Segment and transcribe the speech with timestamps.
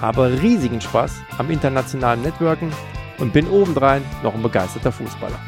[0.00, 2.70] habe riesigen Spaß am internationalen Networken
[3.18, 5.38] und bin obendrein noch ein begeisterter Fußballer.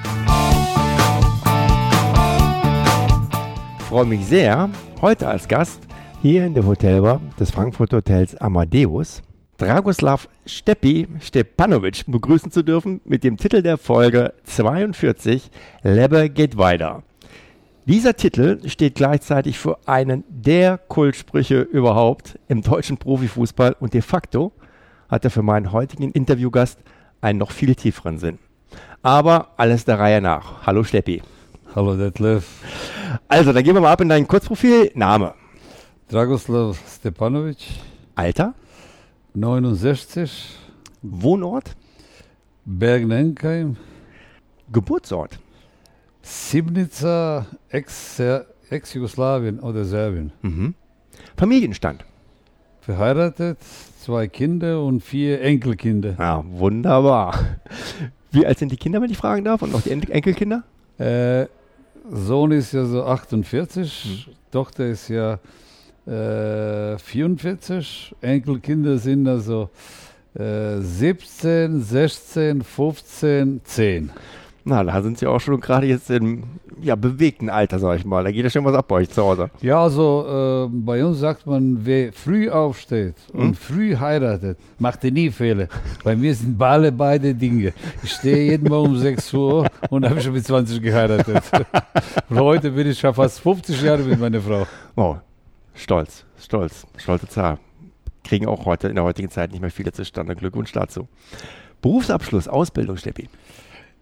[3.79, 4.69] Ich freue mich sehr,
[5.01, 5.83] heute als Gast
[6.23, 9.23] hier in der Hotelbar des Frankfurt Hotels Amadeus
[9.59, 15.51] Dragoslav Stepi Stepanovic begrüßen zu dürfen mit dem Titel der Folge 42
[15.83, 17.03] Lebe geht weiter.
[17.89, 24.51] Dieser Titel steht gleichzeitig für einen der Kultsprüche überhaupt im deutschen Profifußball und de facto
[25.09, 26.81] hat er für meinen heutigen Interviewgast
[27.21, 28.41] einen noch viel tieferen Sinn.
[29.05, 30.67] Aber alles der Reihe nach.
[30.67, 31.23] Hallo Steppi.
[31.77, 32.49] Hallo Detlef.
[33.29, 34.91] Also, dann gehen wir mal ab in dein Kurzprofil.
[34.97, 35.35] Name.
[36.09, 37.69] Dragoslav Stepanovic.
[38.17, 38.55] Alter.
[39.35, 40.59] 69.
[41.03, 41.77] Wohnort.
[42.65, 43.77] Bergen-Enkheim.
[44.73, 45.39] Geburtsort.
[46.27, 50.33] Sibnica, Ex-Jugoslawien oder Serbien.
[50.43, 50.75] Mhm.
[51.37, 52.05] Familienstand.
[52.81, 53.59] Verheiratet,
[54.01, 56.17] zwei Kinder und vier Enkelkinder.
[56.19, 57.39] Ja, wunderbar.
[58.33, 59.63] Wie alt sind die Kinder, wenn ich fragen darf?
[59.63, 60.65] Und noch die En Enkelkinder?
[60.99, 61.47] Äh,
[62.11, 64.33] Sohn ist ja so 48, mhm.
[64.51, 65.39] Tochter ist ja
[66.07, 69.71] äh, 44, Enkelkinder sind also
[70.35, 74.11] äh, 17, 16, 15, 10.
[74.69, 76.43] Na, da sind Sie auch schon gerade jetzt im
[76.83, 78.25] ja, bewegten Alter, sag ich mal.
[78.25, 79.49] Da geht ja schon was ab bei euch zu Hause.
[79.63, 83.41] Ja, also äh, bei uns sagt man, wer früh aufsteht hm?
[83.41, 85.69] und früh heiratet, macht nie Fehler.
[86.03, 87.75] bei mir sind alle beide Dinge.
[88.03, 91.45] Ich stehe jeden Morgen um 6 Uhr und habe schon mit 20 geheiratet.
[92.29, 94.67] und heute bin ich schon fast 50 Jahre mit meiner Frau.
[94.97, 95.15] Oh,
[95.75, 97.59] stolz, stolz, stolze Zahl.
[98.25, 100.35] Kriegen auch heute in der heutigen Zeit nicht mehr viele zustande.
[100.35, 101.07] Glückwunsch dazu.
[101.81, 103.29] Berufsabschluss, Ausbildung, Steppi.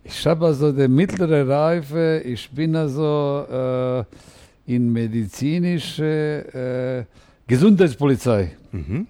[0.06, 8.52] Ich habe also die mittlere Reife, ich bin also äh, in medizinische äh, Gesundheitspolizei.
[8.70, 9.06] Mhm.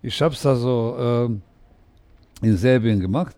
[0.00, 1.28] Ich habe es also
[2.42, 3.36] äh, in Serbien gemacht,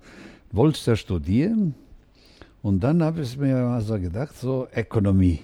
[0.52, 1.74] wollte studieren
[2.62, 5.40] und dann habe ich mir also gedacht, so Ökonomie.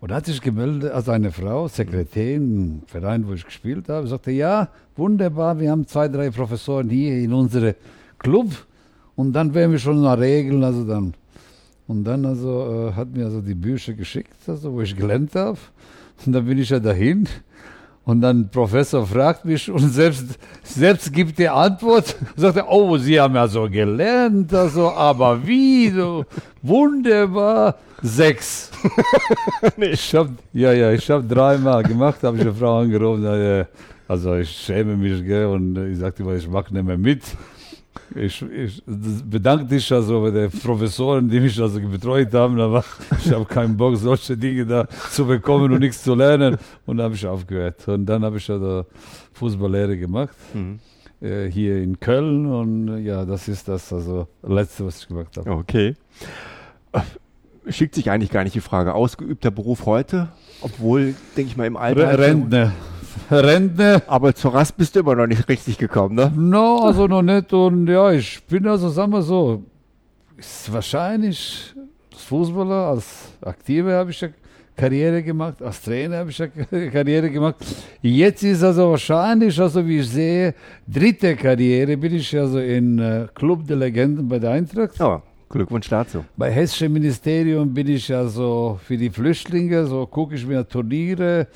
[0.00, 4.06] Und da hat sich gemeldet, also eine Frau, Sekretärin im Verein, wo ich gespielt habe,
[4.06, 7.74] sagte, ja, wunderbar, wir haben zwei, drei Professoren hier in unserem
[8.18, 8.67] Club
[9.18, 11.12] und dann werden wir schon nach Regeln, also dann.
[11.88, 15.58] Und dann also, äh, hat mir also die Bücher geschickt, also, wo ich gelernt habe.
[16.24, 17.28] Und dann bin ich ja dahin.
[18.04, 23.18] Und dann Professor fragt mich und selbst, selbst gibt die Antwort, sagt er, oh, Sie
[23.18, 26.24] haben ja so gelernt, also, aber wie, so,
[26.62, 28.70] wunderbar, sechs.
[29.76, 29.86] nee.
[29.86, 33.66] Ich hab, ja, ja, ich habe dreimal gemacht, habe ich eine Frau angerufen,
[34.06, 37.24] also ich schäme mich, gell, und ich sagte immer, ich mache nicht mehr mit.
[38.14, 42.84] Ich, ich bedanke dich also bei den Professoren, die mich also betreut haben, aber
[43.24, 46.56] ich habe keinen Bock, solche Dinge da zu bekommen und nichts zu lernen.
[46.86, 47.86] Und dann habe ich aufgehört.
[47.88, 48.86] Und dann habe ich also
[49.32, 50.36] Fußballlehre gemacht.
[50.54, 50.78] Mhm.
[51.20, 55.50] Äh, hier in Köln und ja, das ist das also letzte, was ich gemacht habe.
[55.50, 55.96] Okay.
[57.68, 60.28] Schickt sich eigentlich gar nicht die Frage, ausgeübter Beruf heute,
[60.60, 62.18] obwohl, denke ich mal, im Alter.
[62.18, 62.72] Rentner.
[63.30, 64.02] Rentner.
[64.06, 66.32] Aber zur Rast bist du immer noch nicht richtig gekommen, ne?
[66.34, 67.52] No, also noch nicht.
[67.52, 69.62] Und ja, ich bin also, sagen wir so,
[70.36, 71.74] ist wahrscheinlich
[72.12, 74.28] als Fußballer, als Aktiver habe ich ja
[74.76, 76.46] Karriere gemacht, als Trainer habe ich ja
[76.92, 77.56] Karriere gemacht.
[78.00, 80.54] Jetzt ist also wahrscheinlich, also wie ich sehe,
[80.86, 85.00] dritte Karriere bin ich also in äh, Club der Legenden bei der Eintracht.
[85.00, 85.20] Oh.
[85.48, 86.24] Glückwunsch dazu.
[86.36, 91.46] Bei Hessischen Ministerium bin ich also für die Flüchtlinge, so gucke ich mir Turniere,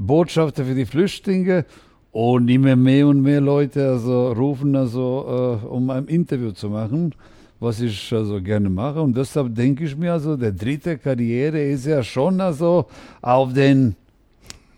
[0.00, 1.64] Botschafter für die Flüchtlinge
[2.12, 7.14] und immer mehr und mehr Leute also rufen also, äh, um ein Interview zu machen,
[7.60, 9.00] was ich also gerne mache.
[9.00, 12.86] Und deshalb denke ich mir also, der dritte Karriere ist ja schon also
[13.20, 13.96] auf den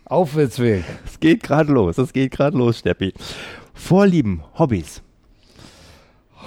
[0.04, 0.84] Aufwärtsweg.
[1.04, 3.12] Es geht gerade los, es geht gerade los, Steppi.
[3.74, 5.02] Vorlieben, Hobbys.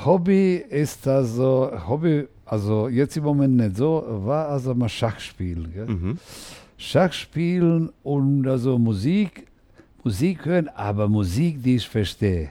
[0.05, 5.71] Hobby ist also, Hobby, also jetzt im Moment nicht so, war also mal Schachspielen.
[5.87, 6.17] Mhm.
[6.77, 9.47] Schach spielen und also Musik,
[10.03, 12.49] Musik hören, aber Musik, die ich verstehe.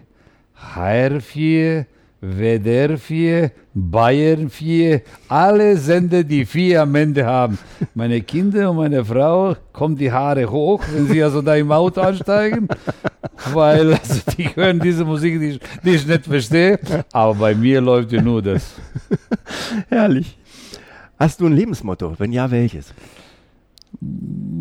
[0.74, 1.86] HR4,
[2.22, 7.58] WDR 4, Bayern 4, alle Sender, die vier am Ende haben.
[7.94, 12.00] Meine Kinder und meine Frau kommen die Haare hoch, wenn sie also da im Auto
[12.00, 12.68] ansteigen,
[13.52, 16.78] weil also die hören diese Musik, die ich, die ich nicht verstehe,
[17.12, 18.72] aber bei mir läuft ja nur das.
[19.88, 20.38] Herrlich.
[21.18, 22.14] Hast du ein Lebensmotto?
[22.18, 22.94] Wenn ja, welches?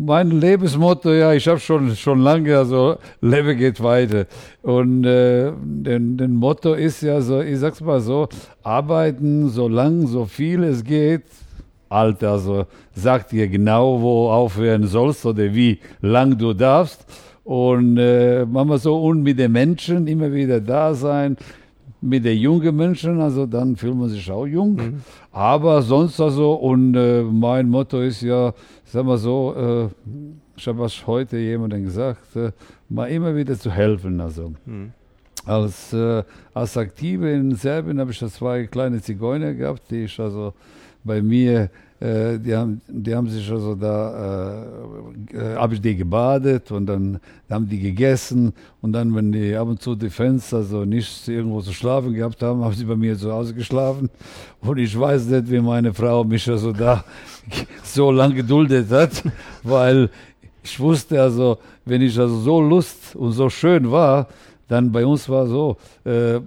[0.04, 4.26] Mein Lebensmotto, ja, ich habe schon schon lange, also Lebe geht weiter.
[4.62, 8.28] Und äh, den, den Motto ist ja so, ich sag's mal so,
[8.62, 11.24] arbeiten so lang, so viel es geht.
[11.88, 17.04] Alter, also sagt dir genau, wo aufhören sollst oder wie lang du darfst.
[17.44, 21.36] Und äh, machen wir so und mit den Menschen immer wieder da sein,
[22.02, 24.74] mit den jungen Menschen, also dann fühlt man sich auch jung.
[24.74, 25.02] Mhm.
[25.30, 28.52] Aber sonst also, und äh, mein Motto ist ja,
[28.84, 30.10] sag mal so, äh,
[30.56, 32.50] ich habe was heute jemandem gesagt, äh,
[32.88, 34.20] mal immer wieder zu helfen.
[34.20, 34.52] Also.
[34.66, 34.92] Mhm.
[35.44, 36.22] Als, äh,
[36.54, 40.54] als Aktive in Serbien habe ich ja zwei kleine Zigeuner gehabt, die ich also
[41.02, 41.68] bei mir
[42.02, 44.64] äh, die, haben, die haben sich also da,
[45.32, 49.54] äh, äh habe ich die gebadet und dann haben die gegessen und dann, wenn die
[49.54, 52.96] ab und zu die Fenster so nicht irgendwo zu schlafen gehabt haben, haben sie bei
[52.96, 54.10] mir zu Hause geschlafen.
[54.60, 57.04] Und ich weiß nicht, wie meine Frau mich also da
[57.84, 59.22] so lange geduldet hat,
[59.62, 60.10] weil
[60.64, 64.26] ich wusste also, wenn ich also so Lust und so schön war,
[64.66, 66.40] dann bei uns war so, äh,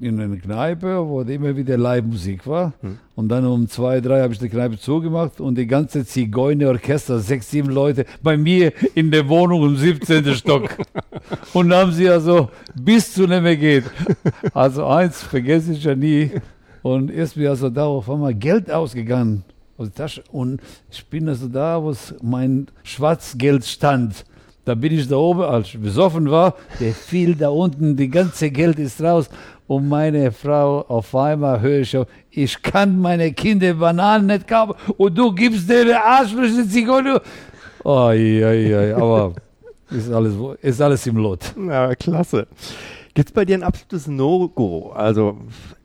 [0.00, 2.72] in eine Kneipe, wo immer wieder Live-Musik war.
[2.80, 2.98] Hm.
[3.16, 7.50] Und dann um zwei, drei habe ich die Kneipe zugemacht und die ganze Zigeuner-Orchester, sechs,
[7.50, 10.34] sieben Leute, bei mir in der Wohnung im 17.
[10.34, 10.70] Stock.
[11.52, 13.84] Und dann haben sie also bis zu nicht mehr geht.
[14.54, 16.30] Also eins vergesse ich ja nie.
[16.82, 19.42] Und ist mir also da auf einmal Geld ausgegangen
[19.76, 20.22] aus der Tasche.
[20.30, 20.60] Und
[20.90, 24.24] ich bin also da, wo mein Schwarzgeld stand.
[24.68, 28.50] Da bin ich da oben, als ich besoffen war, der fiel da unten, die ganze
[28.50, 29.30] Geld ist raus
[29.66, 31.96] und meine Frau auf einmal höre ich,
[32.28, 37.20] ich kann meine Kinder Bananen nicht kaufen und du gibst denen Arschlöcher Zigeunern.
[37.82, 39.32] Oi, aber
[39.90, 41.54] ist alles, ist alles im Lot.
[41.66, 42.46] Ja, klasse.
[43.14, 44.90] Gibt es bei dir ein absolutes No-Go?
[44.90, 45.38] Also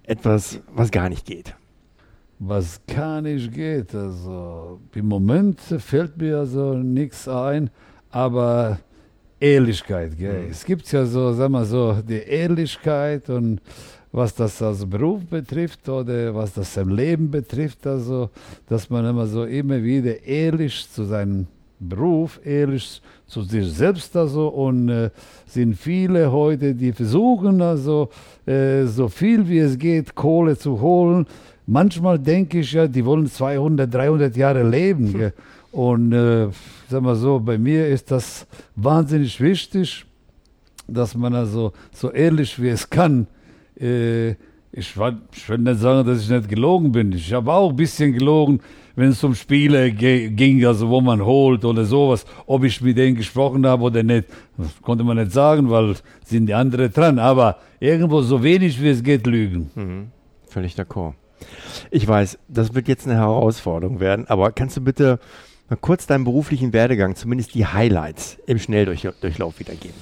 [0.03, 1.55] etwas, was gar nicht geht?
[2.37, 3.95] Was gar nicht geht.
[3.95, 7.69] Also im Moment fällt mir also nichts ein,
[8.13, 8.79] aber
[9.39, 10.17] Ehrlichkeit.
[10.17, 10.43] Gell?
[10.43, 10.51] Mhm.
[10.51, 13.59] Es gibt ja so, sagen wir so, die Ehrlichkeit und
[14.11, 18.29] was das als Beruf betrifft oder was das im Leben betrifft, also,
[18.69, 21.47] dass man immer so immer wieder ehrlich zu seinem
[21.79, 25.09] Beruf, ehrlich zu sich selbst also und äh,
[25.47, 28.09] sind viele heute, die versuchen also
[28.45, 31.25] äh, so viel wie es geht Kohle zu holen.
[31.65, 35.13] Manchmal denke ich ja, die wollen 200, 300 Jahre leben.
[35.13, 35.31] Hm.
[35.73, 36.49] Und äh,
[36.87, 40.05] sag mal so, bei mir ist das wahnsinnig wichtig,
[40.87, 43.25] dass man also so ehrlich wie es kann,
[43.79, 44.35] äh,
[44.71, 44.95] ich,
[45.35, 47.11] ich will nicht sagen, dass ich nicht gelogen bin.
[47.13, 48.59] Ich habe auch ein bisschen gelogen,
[48.95, 53.15] wenn es um Spiele ging, also wo man holt oder sowas, ob ich mit denen
[53.15, 54.27] gesprochen habe oder nicht.
[54.55, 57.17] Das konnte man nicht sagen, weil sind die anderen dran.
[57.17, 59.71] Aber irgendwo so wenig wie es geht lügen.
[59.73, 60.11] Mhm.
[60.47, 61.13] Völlig d'accord.
[61.89, 65.19] Ich weiß, das wird jetzt eine Herausforderung werden, aber kannst du bitte
[65.73, 69.97] mal kurz deinen beruflichen Werdegang, zumindest die Highlights im Schnelldurchlauf wiedergeben.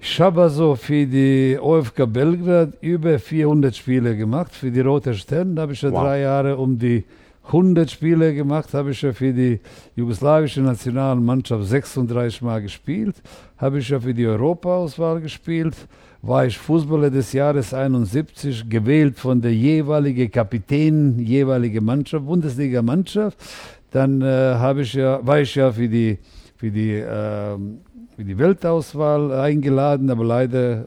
[0.00, 4.52] Ich habe also für die OFK Belgrad über 400 Spiele gemacht.
[4.54, 6.02] Für die Rote Stern habe ich ja wow.
[6.02, 7.04] drei Jahre um die
[7.46, 8.72] 100 Spiele gemacht.
[8.72, 9.60] Habe ich ja für die
[9.94, 13.16] jugoslawische Nationalmannschaft 36 Mal gespielt.
[13.58, 15.76] Habe ich ja für die Europaauswahl gespielt.
[16.22, 23.36] War ich Fußballer des Jahres 71, gewählt von der jeweiligen Kapitän, jeweilige Mannschaft, Bundesliga-Mannschaft.
[23.92, 26.18] Dann äh, habe ich ja, war ich ja für die,
[26.56, 27.58] für die, äh,
[28.16, 30.86] für die Weltauswahl eingeladen, aber leider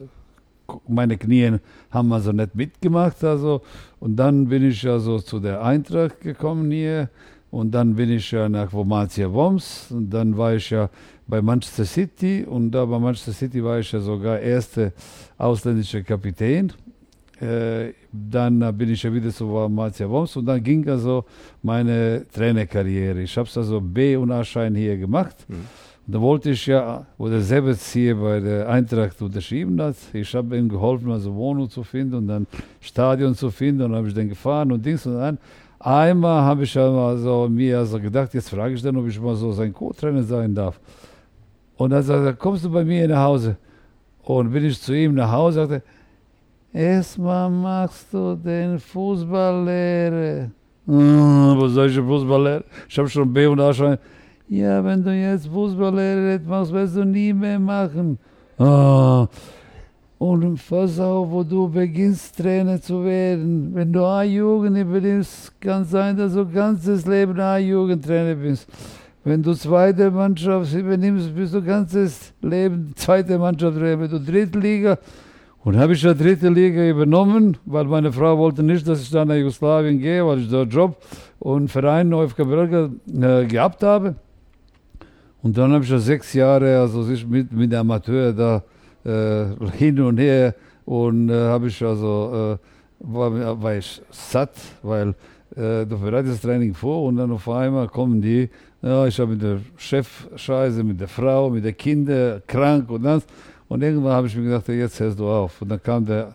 [0.88, 1.58] meine Knie
[1.90, 3.22] haben also nicht mitgemacht.
[3.24, 3.62] Also.
[4.00, 7.08] Und dann bin ich also zu der Eintracht gekommen hier.
[7.50, 9.86] Und dann bin ich ja nach Womatia Worms.
[9.90, 10.90] Und dann war ich ja
[11.26, 12.44] bei Manchester City.
[12.44, 14.92] Und da bei Manchester City war ich ja sogar erster
[15.38, 16.72] ausländischer Kapitän.
[17.40, 21.24] Äh, dann äh, bin ich ja wieder zu Marzia Worms und dann ging also
[21.62, 23.20] meine Trainerkarriere.
[23.20, 25.36] Ich habe also B- und A-Schein hier gemacht.
[25.48, 25.66] Mhm.
[26.08, 30.56] Da wollte ich ja, wo der Sebetz hier bei der Eintracht unterschrieben hat, ich habe
[30.56, 32.46] ihm geholfen, also Wohnung zu finden und dann
[32.80, 35.38] Stadion zu finden und habe ich dann gefahren und Dings und dann.
[35.80, 39.52] Einmal habe ich also mir also gedacht, jetzt frage ich dann, ob ich mal so
[39.52, 40.80] sein Co-Trainer sein darf.
[41.76, 43.56] Und dann sagte er, kommst du bei mir nach Hause?
[44.22, 45.82] Und bin ich zu ihm nach Hause, sagte
[46.76, 50.50] Erstmal machst du den Fußballlehre.
[50.86, 52.64] Hm, was soll ich Fußballlehre?
[52.86, 53.96] Ich habe schon B und A schon.
[54.46, 58.18] Ja, wenn du jetzt Fußballlehre machst, wirst du nie mehr machen.
[58.58, 59.26] Oh.
[60.18, 63.70] Und pass auf, wo du beginnst, Trainer zu werden.
[63.72, 68.68] Wenn du A-Jugend übernimmst, kann sein, dass du ganzes Leben A-Jugendtrainer bist.
[69.24, 73.98] Wenn du zweite Mannschaft übernimmst, bist du ganzes Leben zweite Mannschaft Trainer.
[73.98, 74.98] Wenn du dritte Liga,
[75.66, 79.24] und habe ich ja dritte Liga übernommen, weil meine Frau wollte nicht, dass ich da
[79.24, 80.96] nach Jugoslawien gehe, weil ich da Job
[81.40, 84.14] und Verein auf Brügge äh, gehabt habe.
[85.42, 88.62] Und dann habe ich ja sechs Jahre, also mit, mit der Amateur da
[89.04, 89.46] äh,
[89.76, 90.54] hin und her
[90.84, 92.66] und äh, habe ich also, äh,
[93.00, 94.54] war, war ich satt,
[94.84, 95.16] weil
[95.56, 98.48] äh, du bereitest das Training vor und dann auf einmal kommen die,
[98.82, 103.02] ja, ich habe mit der Chef Scheiße, mit der Frau, mit den Kindern, krank und
[103.02, 103.26] das.
[103.68, 105.60] Und irgendwann habe ich mir gedacht, jetzt hörst du auf.
[105.62, 106.34] Und dann kam der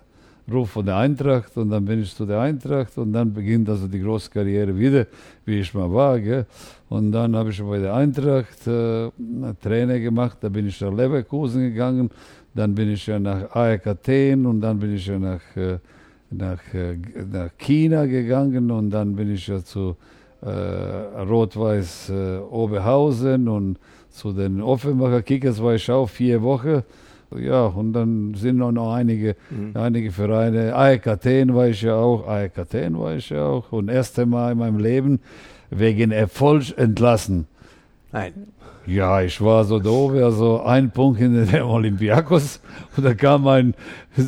[0.51, 3.87] Ruf von der Eintracht und dann bin ich zu der Eintracht und dann beginnt also
[3.87, 5.05] die große Karriere wieder,
[5.45, 6.19] wie ich mal war.
[6.19, 6.45] Gell?
[6.89, 9.09] Und dann habe ich bei der Eintracht äh,
[9.61, 12.09] Trainer gemacht, da bin ich nach Leverkusen gegangen,
[12.53, 15.77] dann bin ich ja nach AEK Athen und dann bin ich ja nach, äh,
[16.29, 16.97] nach, äh,
[17.31, 19.95] nach China gegangen und dann bin ich ja zu
[20.41, 22.11] äh, Rot-Weiß
[22.49, 23.77] Oberhausen und
[24.09, 26.83] zu den Offenbacher Kickers war ich auch vier Wochen.
[27.39, 29.71] Ja, und dann sind noch einige, mhm.
[29.75, 30.75] einige Vereine.
[30.75, 33.71] AEK Athen war ich ja auch, AEK Athen war ich ja auch.
[33.71, 35.19] Und erste Mal in meinem Leben
[35.69, 37.47] wegen Erfolg entlassen.
[38.11, 38.33] Nein.
[38.87, 42.59] Ja, ich war so doof, also ein Punkt hinter dem Olympiakos.
[42.97, 43.75] Und da kam ein,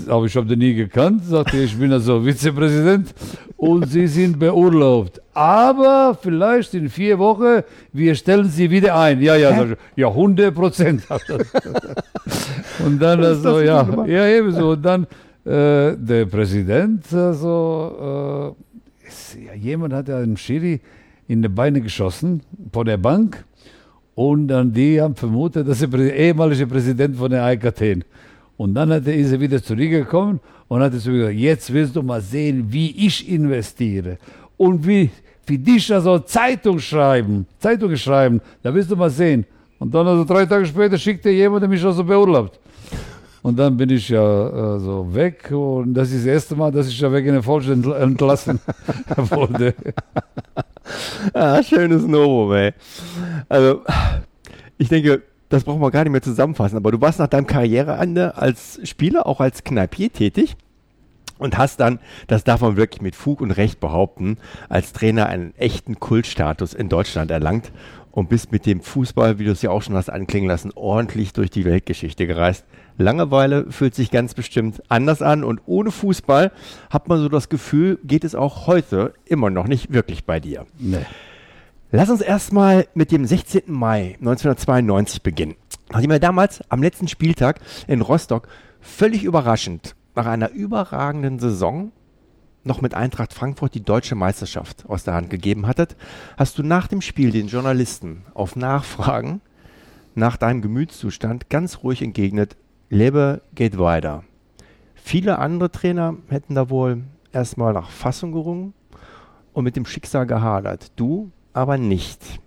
[0.07, 3.13] aber ich habe den nie gekannt, sagte, ich bin also Vizepräsident
[3.57, 5.22] und Sie sind beurlaubt.
[5.33, 9.22] Aber vielleicht in vier Wochen, wir stellen Sie wieder ein.
[9.22, 11.03] Ja, ja, ja, 100 Prozent.
[12.80, 14.72] und dann also, ja, ja, ebenso.
[14.72, 15.03] Und dann
[15.46, 20.80] äh, der Präsident, also, äh, jemand hat ja einen Schiri
[21.27, 23.44] in die Beine geschossen vor der Bank.
[24.15, 28.03] Und dann die haben vermutet, dass der ehemalige Präsident von der AEK Athen.
[28.58, 31.96] Und dann hat er, ist er wieder zurückgekommen und hat zu mir gesagt, jetzt willst
[31.96, 34.18] du mal sehen, wie ich investiere.
[34.58, 35.10] Und wie
[35.46, 39.46] für dich also Zeitung schreiben, Zeitung schreiben, da willst du mal sehen.
[39.84, 42.58] Und dann also drei Tage später schickt er jemand, der mich also beurlaubt.
[43.42, 46.88] Und dann bin ich ja äh, so weg und das ist das erste Mal, dass
[46.88, 48.62] ich ja wegen der Falsch entlassen
[49.18, 49.75] wurde.
[51.34, 52.72] ah, schönes Novum, ey.
[53.50, 53.82] Also,
[54.78, 58.38] ich denke, das brauchen wir gar nicht mehr zusammenfassen, aber du warst nach deinem Karriereende
[58.38, 60.56] als Spieler, auch als Kneipier tätig
[61.40, 64.38] und hast dann, das darf man wirklich mit Fug und Recht behaupten,
[64.70, 67.74] als Trainer einen echten Kultstatus in Deutschland erlangt
[68.13, 71.34] und bist mit dem Fußball, wie du es ja auch schon hast anklingen lassen, ordentlich
[71.34, 72.63] durch die Weltgeschichte gereist.
[73.00, 76.51] Langeweile fühlt sich ganz bestimmt anders an und ohne Fußball
[76.91, 80.67] hat man so das Gefühl, geht es auch heute immer noch nicht wirklich bei dir.
[80.77, 81.05] Nee.
[81.91, 83.63] Lass uns erstmal mit dem 16.
[83.65, 85.55] Mai 1992 beginnen.
[85.91, 88.48] Nachdem er damals am letzten Spieltag in Rostock
[88.79, 91.91] völlig überraschend nach einer überragenden Saison
[92.63, 95.96] noch mit Eintracht Frankfurt die deutsche Meisterschaft aus der Hand gegeben hattet,
[96.38, 99.41] hast du nach dem Spiel den Journalisten auf Nachfragen
[100.15, 102.55] nach deinem Gemütszustand ganz ruhig entgegnet,
[102.89, 104.24] Lebe geht weiter.
[104.93, 108.74] Viele andere Trainer hätten da wohl erstmal nach Fassung gerungen
[109.53, 110.91] und mit dem Schicksal gehadert.
[110.96, 112.39] Du aber nicht.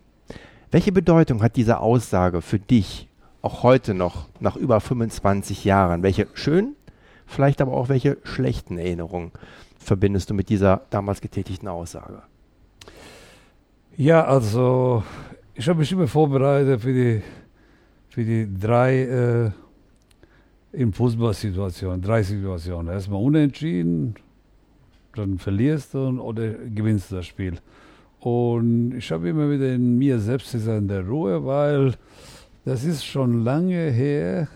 [0.70, 3.08] Welche Bedeutung hat diese Aussage für dich
[3.42, 6.02] auch heute noch, nach über 25 Jahren?
[6.02, 6.76] Welche schönen,
[7.26, 9.32] vielleicht aber auch welche schlechten Erinnerungen
[9.87, 12.23] verbindest du mit dieser damals getätigten Aussage?
[13.97, 15.02] Ja, also
[15.55, 17.23] ich habe mich immer vorbereitet für die,
[18.09, 19.50] für die drei äh,
[20.73, 22.93] in Fußballsituationen, drei Situationen.
[22.93, 24.14] Erstmal unentschieden,
[25.14, 27.55] dann verlierst du oder gewinnst das Spiel.
[28.21, 31.95] Und ich habe immer wieder in mir selbst gesagt, in der Ruhe, weil
[32.64, 34.49] das ist schon lange her,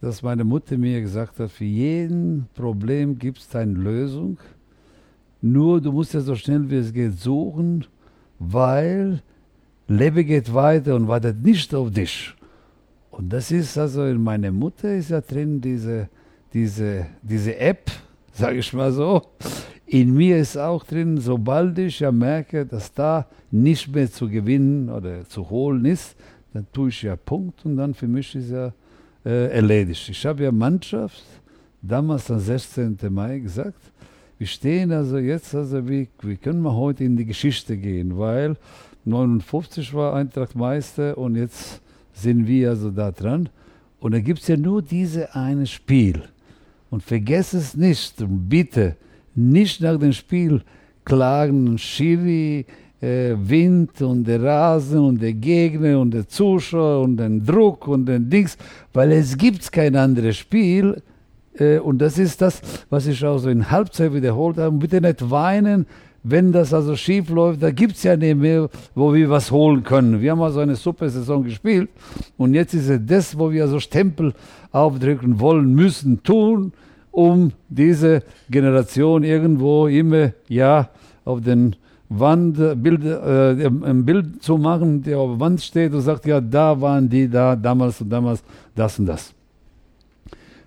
[0.00, 4.38] dass meine Mutter mir gesagt hat, für jeden Problem gibt es eine Lösung.
[5.42, 7.84] Nur du musst ja so schnell wie es geht suchen,
[8.38, 9.22] weil
[9.88, 12.32] Leben geht weiter und wartet nicht auf dich.
[13.10, 16.08] Und das ist also in meiner Mutter ist ja drin diese,
[16.54, 17.90] diese, diese App,
[18.32, 19.22] sage ich mal so.
[19.84, 24.88] In mir ist auch drin, sobald ich ja merke, dass da nicht mehr zu gewinnen
[24.88, 26.16] oder zu holen ist,
[26.54, 28.72] dann tue ich ja Punkt und dann für mich ist ja
[29.24, 30.08] äh, erledigt.
[30.08, 31.24] Ich habe ja Mannschaft
[31.82, 32.96] damals am 16.
[33.10, 33.92] Mai gesagt,
[34.42, 38.56] wir stehen also jetzt, also wie, wie können wir heute in die Geschichte gehen, weil
[39.04, 41.80] 59 war Eintracht Meister und jetzt
[42.12, 43.50] sind wir also da dran.
[44.00, 46.24] Und da gibt es ja nur diese eine Spiel.
[46.90, 48.96] Und vergess es nicht und bitte
[49.36, 50.62] nicht nach dem Spiel
[51.04, 52.66] klagen, Schiri,
[53.00, 58.06] äh, Wind und der Rasen und der Gegner und der Zuschauer und den Druck und
[58.06, 58.58] den Dings,
[58.92, 61.00] weil es gibt kein anderes Spiel
[61.58, 64.76] Äh, und das ist das, was ich auch so in Halbzeit wiederholt habe.
[64.76, 65.86] Bitte nicht weinen,
[66.22, 67.62] wenn das also schief läuft.
[67.62, 70.20] Da gibt es ja nicht mehr, wo wir was holen können.
[70.20, 71.90] Wir haben also eine super Saison gespielt.
[72.36, 74.34] Und jetzt ist es das, wo wir also Stempel
[74.70, 76.72] aufdrücken wollen, müssen, tun,
[77.10, 80.88] um diese Generation irgendwo immer, ja,
[81.24, 81.76] auf den
[82.08, 86.40] Wand, Bild, äh, ein Bild zu machen, der auf der Wand steht und sagt, ja,
[86.40, 88.42] da waren die da, damals und damals,
[88.74, 89.32] das und das.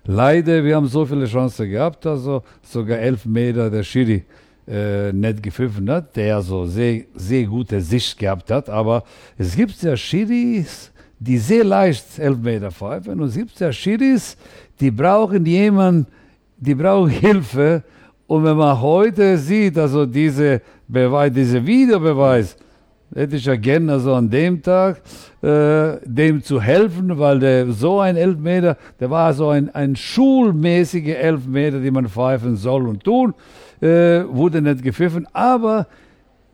[0.06, 4.24] Leider, wir haben so viele Chancen gehabt, also sogar elf Meter der Schiri
[4.68, 8.68] äh, nicht gepfiffen hat, der so sehr, sehr gute Sicht gehabt hat.
[8.68, 9.02] Aber
[9.36, 14.36] es gibt ja Schiris, die sehr leicht elf Meter pfeifen und es gibt ja Schiris,
[14.78, 16.06] die brauchen jemanden,
[16.56, 17.82] die brauchen Hilfe.
[18.28, 22.56] Und wenn man heute sieht, also diese Beweis, diese Videobeweis,
[23.14, 25.00] hätte ich ja gerne also an dem Tag
[25.42, 31.16] äh, dem zu helfen, weil der so ein Elfmeter, der war so ein, ein schulmäßiger
[31.16, 33.34] Elfmeter, die man pfeifen soll und tun,
[33.80, 35.86] äh, wurde nicht gepfiffen, aber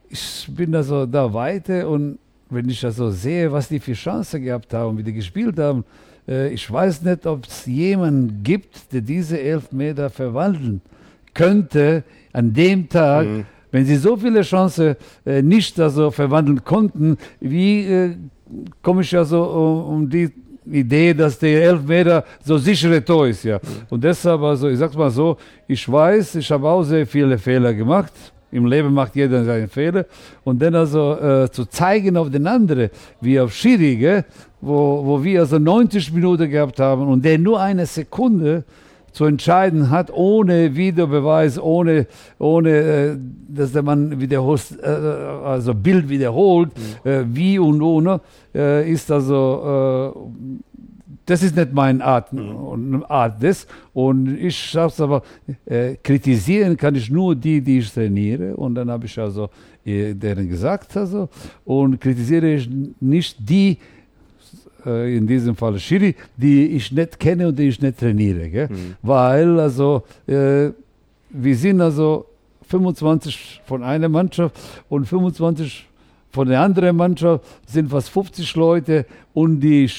[0.09, 2.19] ich bin also da weiter und
[2.51, 5.85] wenn ich also sehe, was die für Chancen gehabt haben, wie die gespielt haben,
[6.29, 10.83] äh, ich weiß nicht, ob es jemanden gibt, der diese Elfmeter verwandeln
[11.35, 13.47] könnte an dem Tag, mhm.
[13.73, 14.95] Wenn sie so viele Chancen
[15.27, 18.17] äh, nicht also verwandeln konnten, wie äh,
[18.83, 20.31] komme ich ja so um, um die
[20.71, 23.59] Idee, dass der Elfmeter so sichere Tor ist, ja.
[23.91, 25.37] Und deshalb, also ich sag's mal so,
[25.67, 28.13] ich weiß, ich habe auch sehr viele Fehler gemacht.
[28.53, 30.05] Im Leben macht jeder seine Fehler.
[30.45, 34.23] Und dann also äh, zu zeigen auf den anderen, wie auf Schiri,
[34.61, 38.65] wo, wo wir also 90 Minuten gehabt haben und der nur eine Sekunde
[39.13, 42.07] zu entscheiden hat, ohne Videobeweis, ohne,
[42.39, 43.17] ohne äh,
[43.49, 46.71] dass der Mann wiederholt, äh, also Bild wiederholt,
[47.05, 47.11] mhm.
[47.11, 48.21] äh, wie und ohne,
[48.55, 50.31] ist also,
[51.25, 53.03] das ist nicht meine Art, mhm.
[53.09, 53.67] Art des.
[53.95, 55.23] Und ich sag's aber,
[55.65, 58.55] äh, kritisieren kann ich nur die, die ich trainiere.
[58.55, 59.49] Und dann habe ich also
[59.87, 61.31] deren gesagt, also,
[61.65, 62.69] und kritisiere ich
[63.01, 63.79] nicht die,
[64.87, 68.69] äh, in diesem Fall Schiri, die ich nicht kenne und die ich nicht trainiere.
[68.69, 68.95] Mhm.
[69.03, 70.71] Weil also äh,
[71.31, 72.27] wir sind also
[72.69, 74.59] 25 von einer Mannschaft
[74.89, 75.87] und 25
[76.31, 79.91] von der anderen Mannschaft sind fast 50 Leute und die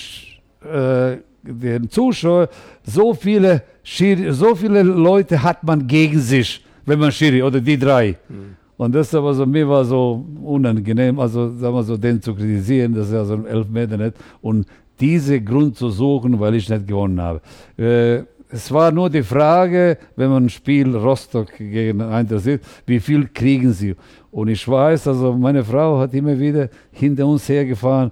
[0.63, 2.49] äh, den Zuschauer
[2.83, 7.77] so viele Schiri, so viele Leute hat man gegen sich, wenn man Schiri oder die
[7.77, 8.17] drei.
[8.29, 8.55] Mhm.
[8.77, 12.93] Und das aber so, mir war so unangenehm, also sagen wir so, den zu kritisieren,
[12.93, 14.15] das ist ja so ein Elfmeter nicht.
[14.41, 14.65] Und
[15.03, 17.41] diese Grund zu suchen, weil ich nicht gewonnen habe.
[17.77, 23.01] Äh, es war nur die Frage, wenn man ein Spiel Rostock gegen Eintracht sieht, wie
[23.01, 23.95] viel kriegen sie?
[24.31, 28.11] Und ich weiß, also meine Frau hat immer wieder hinter uns hergefahren,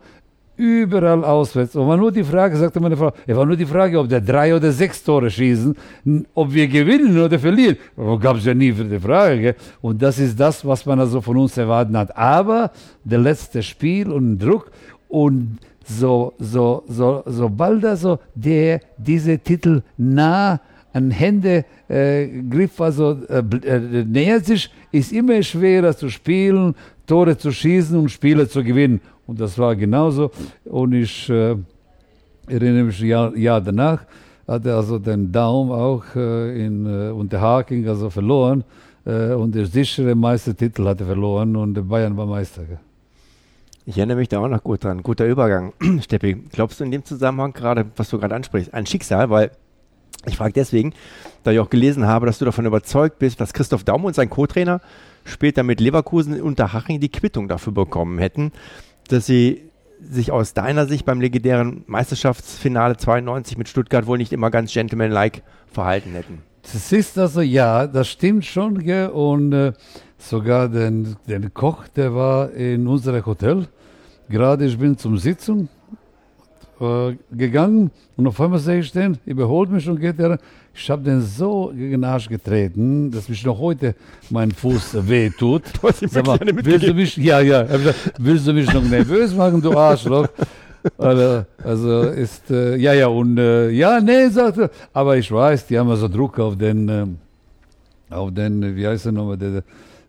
[0.57, 1.75] überall auswärts.
[1.75, 4.19] Und war nur die Frage, sagte meine Frau, es war nur die Frage, ob der
[4.19, 5.77] drei oder sechs Tore schießen,
[6.33, 7.77] ob wir gewinnen oder verlieren.
[8.19, 9.55] Gab es ja nie für die Frage.
[9.81, 12.17] Und das ist das, was man also von uns erwarten hat.
[12.17, 12.71] Aber
[13.03, 14.71] der letzte Spiel und Druck
[15.07, 20.59] und so, so, so, sobald also der diese Titel nah
[20.93, 26.75] an Hände äh, griff, also äh, äh, nähert sich, ist immer schwerer zu spielen,
[27.07, 29.01] Tore zu schießen und Spiele zu gewinnen.
[29.25, 30.31] Und das war genauso.
[30.65, 31.55] Und ich äh,
[32.47, 34.05] erinnere mich, ja, Jahr danach
[34.47, 38.63] hatte also den Daumen auch äh, in äh, Unterhaking also verloren
[39.05, 42.63] äh, und der sichere Meistertitel hatte verloren und Bayern war Meister.
[43.85, 45.01] Ich erinnere mich da auch noch gut dran.
[45.01, 45.73] Guter Übergang.
[46.01, 49.29] Steppi, glaubst du in dem Zusammenhang gerade, was du gerade ansprichst, ein Schicksal?
[49.29, 49.51] Weil
[50.27, 50.93] ich frage deswegen,
[51.43, 54.29] da ich auch gelesen habe, dass du davon überzeugt bist, dass Christoph Daum und sein
[54.29, 54.81] Co-Trainer
[55.25, 58.51] später mit Leverkusen unter Haching die Quittung dafür bekommen hätten,
[59.07, 59.63] dass sie
[59.99, 65.41] sich aus deiner Sicht beim legendären Meisterschaftsfinale 92 mit Stuttgart wohl nicht immer ganz gentlemanlike
[65.71, 66.43] verhalten hätten.
[66.63, 69.09] Das ist also, ja, das stimmt schon, gell?
[69.09, 69.73] und äh,
[70.21, 73.67] sogar den, den Koch, der war in unserem Hotel.
[74.29, 75.67] Gerade ich bin zum Sitzung
[76.79, 80.39] äh, gegangen und auf einmal sehe ich den, überholt mich und geht er.
[80.73, 83.93] Ich habe den so gegen den Arsch getreten, dass mich noch heute
[84.29, 85.63] mein Fuß weh tut.
[86.07, 87.67] Sag mal, willst du mich, ja, ja,
[88.17, 90.29] willst du mich noch nervös machen, du Arschloch?
[90.97, 94.71] Also, also ist, äh, ja, ja, und äh, ja, nee, sagt er.
[94.93, 97.05] Aber ich weiß, die haben also Druck auf den, äh,
[98.09, 99.63] auf den, wie heißt er nochmal, der,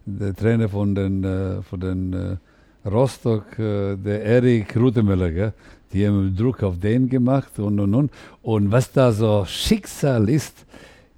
[0.05, 5.53] der Trainer von den, äh, von den äh, Rostock, äh, der Erik Rutemöller,
[5.93, 8.11] die haben Druck auf den gemacht und und und.
[8.43, 10.65] Und was da so Schicksal ist,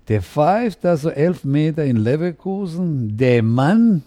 [0.08, 4.02] der pfeift da so elf Meter in Leverkusen, der Mann,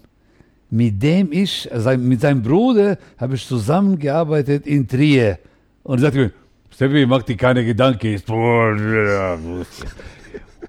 [0.69, 5.39] mit dem ich, also mit seinem Bruder, habe ich zusammengearbeitet in Trier.
[5.83, 6.31] Und sagte mir,
[6.69, 8.21] Steffi, mach dir keine Gedanken.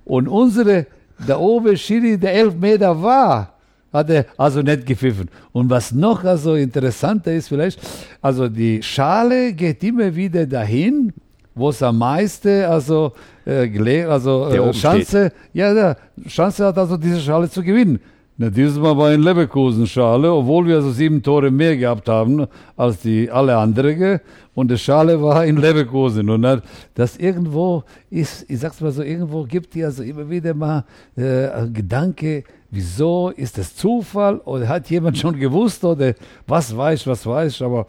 [0.05, 0.87] Und unsere,
[1.27, 3.58] der oben Schiri, der Elfmeter war,
[3.93, 5.29] hat er also nicht gepfiffen.
[5.53, 7.81] Und was noch also interessanter ist vielleicht,
[8.21, 11.13] also die Schale geht immer wieder dahin,
[11.55, 13.13] wo es am meisten also,
[13.45, 15.97] äh, also äh, Chance, ja, ja,
[16.27, 17.99] Chance hat also diese Schale zu gewinnen.
[18.41, 22.47] Na, dieses Mal war in Leverkusen Schale, obwohl wir also sieben Tore mehr gehabt haben
[22.77, 24.21] als die alle anderen.
[24.55, 26.31] Und die Schale war in Leverkusen.
[26.31, 26.63] Und
[26.95, 30.85] das irgendwo ist, ich sag's mal so, irgendwo gibt die also immer wieder mal
[31.17, 33.31] äh, Gedanke, wieso?
[33.31, 34.39] Ist das Zufall?
[34.39, 35.85] Oder hat jemand schon gewusst?
[35.85, 36.15] Oder
[36.47, 37.87] was weiß, was weiß, aber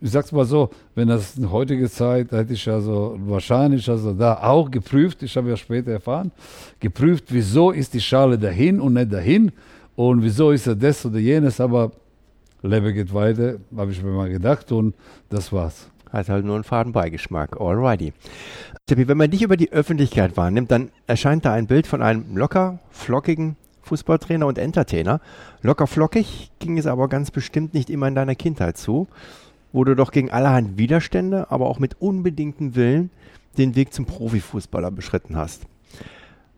[0.00, 4.42] ich sag's mal so, wenn das in heutiger Zeit, hätte ich also wahrscheinlich also da
[4.42, 6.32] auch geprüft, ich habe ja später erfahren,
[6.80, 9.52] geprüft, wieso ist die Schale dahin und nicht dahin?
[9.94, 11.92] Und wieso ist er das oder jenes, aber
[12.62, 14.72] Lebe geht weiter, habe ich mir mal gedacht.
[14.72, 14.94] Und
[15.28, 15.88] das war's.
[16.10, 17.60] Hat halt nur einen faden Beigeschmack.
[17.60, 18.12] Alrighty.
[18.88, 22.78] Wenn man dich über die Öffentlichkeit wahrnimmt, dann erscheint da ein Bild von einem locker,
[22.90, 25.20] flockigen Fußballtrainer und Entertainer.
[25.60, 29.08] Locker flockig ging es aber ganz bestimmt nicht immer in deiner Kindheit zu
[29.72, 33.10] wo du doch gegen allerhand Widerstände, aber auch mit unbedingtem Willen
[33.58, 35.62] den Weg zum Profifußballer beschritten hast.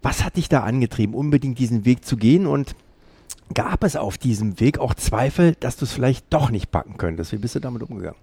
[0.03, 2.77] Was hat dich da angetrieben, unbedingt diesen Weg zu gehen und
[3.55, 7.33] gab es auf diesem Weg auch Zweifel, dass du es vielleicht doch nicht packen könntest?
[7.33, 8.19] Wie bist du damit umgegangen?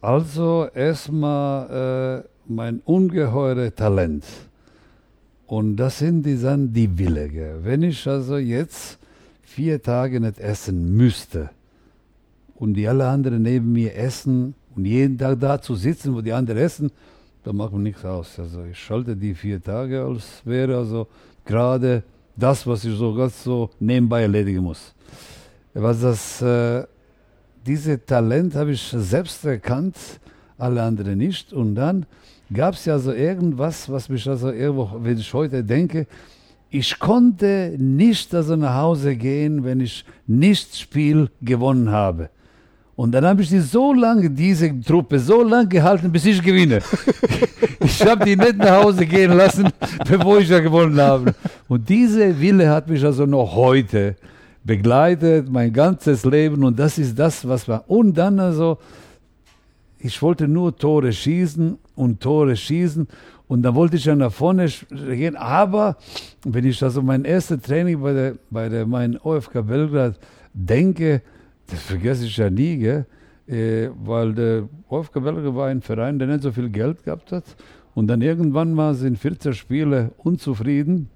[0.00, 4.24] Also erstmal äh, mein ungeheure Talent.
[5.46, 7.30] Und das sind die, dann die Wille.
[7.62, 8.98] Wenn ich also jetzt
[9.42, 11.50] vier Tage nicht essen müsste,
[12.54, 16.32] und die alle anderen neben mir essen und jeden Tag da zu sitzen, wo die
[16.32, 16.90] anderen essen,
[17.42, 18.38] da macht mir nichts aus.
[18.38, 21.06] Also ich schalte die vier Tage, als wäre also
[21.44, 22.02] gerade
[22.36, 24.94] das, was ich so ganz so nebenbei erledigen muss.
[25.74, 26.84] Was das, äh,
[27.66, 29.96] diese Talent habe ich selbst erkannt,
[30.56, 31.52] alle anderen nicht.
[31.52, 32.06] Und dann
[32.52, 36.06] gab es ja so irgendwas, was mich also irgendwo, wenn ich heute denke,
[36.70, 42.30] ich konnte nicht also nach Hause gehen, wenn ich nicht Spiel gewonnen habe.
[42.96, 46.80] Und dann habe ich die so lange, diese Truppe, so lange gehalten, bis ich gewinne.
[47.80, 49.68] ich habe die nicht nach Hause gehen lassen,
[50.08, 51.34] bevor ich ja gewonnen habe.
[51.68, 54.16] Und diese Wille hat mich also noch heute
[54.62, 56.64] begleitet, mein ganzes Leben.
[56.64, 57.84] Und das ist das, was war.
[57.88, 58.78] Und dann also,
[59.98, 63.08] ich wollte nur Tore schießen und Tore schießen.
[63.46, 65.36] Und dann wollte ich ja nach vorne gehen.
[65.36, 65.96] Aber
[66.44, 70.18] wenn ich also mein erstes Training bei der, bei der, mein OFK Belgrad
[70.54, 71.22] denke,
[71.66, 73.06] das vergesse ich ja nie, gell?
[73.46, 77.44] Äh, weil der Wolfgang Welger war ein Verein, der nicht so viel Geld gehabt hat.
[77.94, 81.10] Und dann irgendwann mal sind 14 Spiele unzufrieden,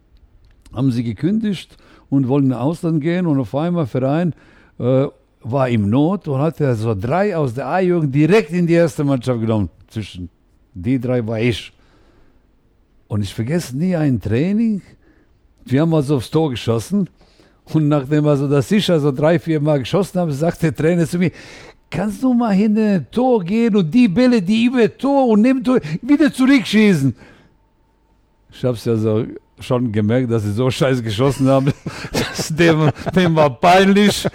[0.74, 1.76] haben sie gekündigt
[2.10, 3.26] und wollten ins Ausland gehen.
[3.26, 4.34] Und auf einmal Verein
[4.78, 5.06] äh,
[5.40, 9.40] war im Not und hat so drei aus der A-Jugend direkt in die erste Mannschaft
[9.40, 9.70] genommen.
[9.88, 10.28] Zwischen
[10.82, 11.72] die drei war ich.
[13.08, 14.82] Und ich vergesse nie ein Training.
[15.64, 17.08] Wir haben also aufs Tor geschossen
[17.74, 21.18] und nachdem also das ich also drei, vier Mal geschossen habe, sagt der Trainer zu
[21.18, 21.30] mir,
[21.90, 25.62] kannst du mal hinter ein Tor gehen und die Bälle, die über Tor und neben
[25.62, 27.14] Tor wieder zurückschießen?
[28.50, 29.24] Ich habe es ja so
[29.60, 31.72] schon gemerkt, dass sie so scheiße geschossen haben.
[32.50, 34.26] Dem, dem war peinlich,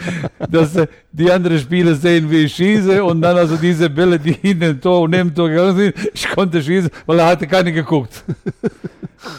[0.52, 0.78] dass
[1.12, 4.80] die anderen Spieler sehen, wie ich schieße und dann also diese Bälle, die in den
[4.80, 8.24] Tor und neben Tor gegangen sind, ich konnte schießen, weil er hatte keine geguckt.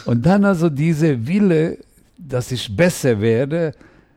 [0.05, 1.77] Und dann also diese Wille,
[2.17, 3.73] dass ich besser werde.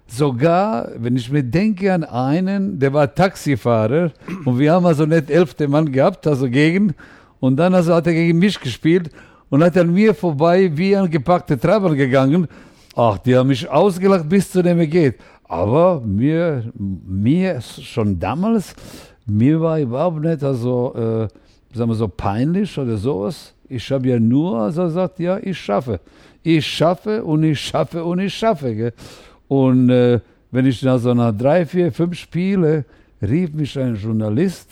[0.06, 4.10] Sogar, wenn ich mir denke an einen, der war Taxifahrer
[4.44, 6.94] und wir haben also nicht elfte Mann gehabt, also gegen,
[7.40, 9.10] und dann also hat er gegen mich gespielt
[9.50, 12.46] und hat an mir vorbei wie ein gepackter Trabber gegangen.
[12.94, 15.16] Ach, die haben mich ausgelacht bis zu dem er geht.
[15.44, 18.74] Aber mir, mir schon damals,
[19.26, 23.54] mir war überhaupt nicht also, äh, sagen wir so, peinlich oder sowas.
[23.68, 26.00] Ich habe ja nur also gesagt, ja, ich schaffe
[26.42, 28.74] ich schaffe und ich schaffe und ich schaffe.
[28.74, 28.92] Gell?
[29.48, 32.84] Und äh, wenn ich nach so nach drei, vier, fünf Spiele
[33.20, 34.70] rief mich ein Journalist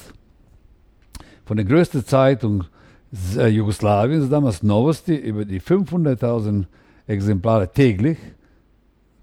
[1.44, 2.64] von der größten Zeitung
[3.12, 6.64] Jugoslawiens, damals Novosti, über die 500.000
[7.06, 8.18] Exemplare täglich.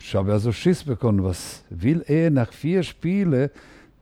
[0.01, 3.49] Ich habe also Schiss bekommen, was will er nach vier Spielen,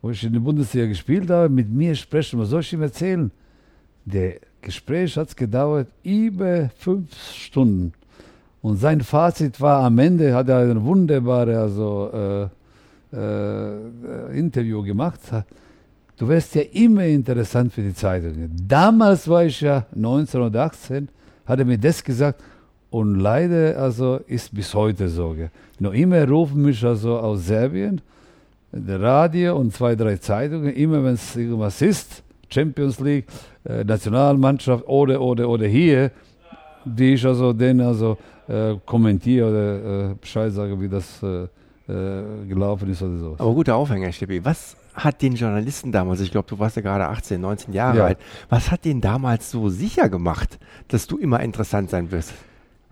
[0.01, 3.31] wo ich in der Bundesliga gespielt habe, mit mir sprechen, was soll ich ihm erzählen?
[4.05, 7.93] Der Gespräch hat gedauert über fünf Stunden.
[8.61, 15.19] Und sein Fazit war am Ende, hat er ein wunderbares also, äh, äh, Interview gemacht.
[16.21, 18.51] Du wärst ja immer interessant für die Zeitungen.
[18.67, 21.09] Damals war ich ja 1918,
[21.47, 22.43] hat er mir das gesagt.
[22.91, 25.35] Und leider also ist bis heute so.
[25.79, 28.01] Noch immer rufen mich also aus Serbien,
[28.71, 33.25] der Radio und zwei, drei Zeitungen, immer wenn es irgendwas ist, Champions League,
[33.63, 36.11] äh, Nationalmannschaft oder, oder, oder hier,
[36.85, 38.15] die ich also denen also
[38.47, 41.47] äh, kommentiere oder äh, Bescheid sage, wie das äh,
[41.91, 43.35] äh, gelaufen ist oder so.
[43.39, 44.45] Aber guter Aufhänger, Steppi.
[44.45, 48.05] Was hat den Journalisten damals, ich glaube, du warst ja gerade 18, 19 Jahre Ja.
[48.05, 48.17] alt,
[48.49, 52.33] was hat den damals so sicher gemacht, dass du immer interessant sein wirst?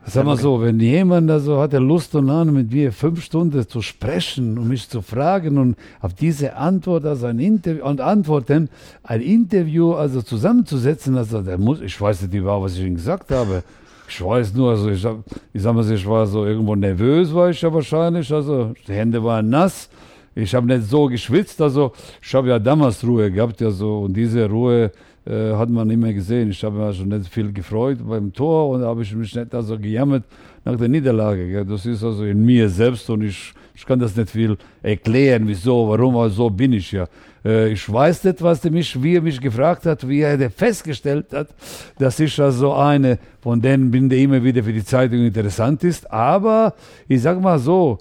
[0.06, 3.68] Sag mal so, wenn jemand also hat der Lust und Laune mit mir fünf Stunden
[3.68, 8.70] zu sprechen und mich zu fragen und auf diese Antwort, also ein Interview und Antworten,
[9.04, 13.30] ein Interview also zusammenzusetzen, also der muss, ich weiß nicht überhaupt, was ich ihm gesagt
[13.30, 13.62] habe.
[14.08, 15.20] Ich weiß nur, also ich, hab-
[15.54, 18.94] ich sag mal, so, ich war so irgendwo nervös, war ich ja wahrscheinlich, also die
[18.94, 19.90] Hände waren nass.
[20.36, 24.14] Ich habe nicht so geschwitzt, also ich habe ja damals Ruhe gehabt, ja so, und
[24.14, 24.92] diese Ruhe
[25.26, 26.50] äh, hat man mehr gesehen.
[26.50, 29.78] Ich habe mich also nicht viel gefreut beim Tor und habe ich mich nicht also
[29.78, 30.24] gejammert
[30.66, 31.48] nach der Niederlage.
[31.48, 31.66] Gell.
[31.66, 35.88] Das ist also in mir selbst und ich, ich kann das nicht viel erklären, wieso,
[35.90, 37.08] warum, aber so bin ich ja.
[37.46, 41.28] Äh, ich weiß nicht, was der mich, wie er mich gefragt hat, wie er festgestellt
[41.34, 41.50] hat,
[41.98, 46.10] dass ich also eine von denen bin, der immer wieder für die Zeitung interessant ist.
[46.12, 46.74] Aber
[47.08, 48.00] ich sag mal so,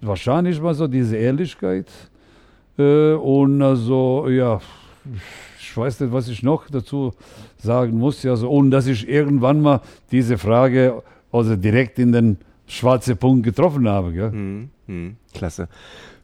[0.00, 1.86] wahrscheinlich mal so diese Ehrlichkeit.
[2.78, 4.60] Äh, und also, ja,
[5.60, 7.12] ich weiß nicht, was ich noch dazu
[7.58, 8.22] sagen muss.
[8.22, 13.44] Ja, so, und dass ich irgendwann mal diese Frage also direkt in den schwarzen Punkt
[13.44, 14.12] getroffen habe.
[14.12, 14.30] Gell?
[14.30, 15.68] Hm, hm, klasse.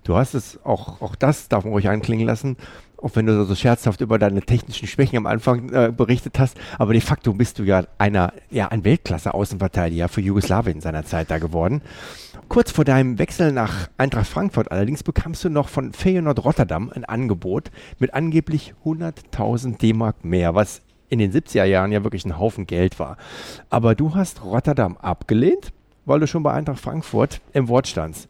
[0.05, 2.57] Du hast es auch, auch das darf man ruhig anklingen lassen,
[2.97, 6.93] auch wenn du so scherzhaft über deine technischen Schwächen am Anfang äh, berichtet hast, aber
[6.93, 11.39] de facto bist du ja einer, ja, ein Weltklasse-Außenverteidiger für Jugoslawien in seiner Zeit da
[11.39, 11.83] geworden.
[12.53, 17.07] Kurz vor deinem Wechsel nach Eintracht Frankfurt allerdings bekamst du noch von Feyenoord Rotterdam ein
[17.07, 22.67] Angebot mit angeblich 100.000 D-Mark mehr, was in den 70er Jahren ja wirklich ein Haufen
[22.67, 23.17] Geld war.
[23.71, 25.73] Aber du hast Rotterdam abgelehnt,
[26.05, 28.29] weil du schon bei Eintracht Frankfurt im Wort standst.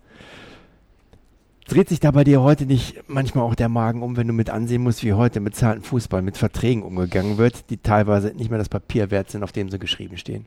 [1.66, 4.50] Dreht sich da bei dir heute nicht manchmal auch der Magen um, wenn du mit
[4.50, 8.60] ansehen musst, wie heute mit zahlten Fußball, mit Verträgen umgegangen wird, die teilweise nicht mehr
[8.60, 10.46] das Papier wert sind, auf dem sie geschrieben stehen?